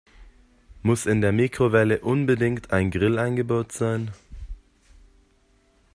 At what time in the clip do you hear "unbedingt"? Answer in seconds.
2.01-2.73